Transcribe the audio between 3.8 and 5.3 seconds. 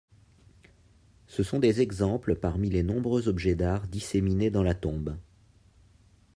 disséminés dans la tombe.